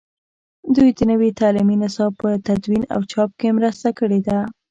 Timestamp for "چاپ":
3.11-3.29